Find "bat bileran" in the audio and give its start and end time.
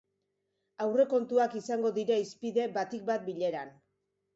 3.15-3.77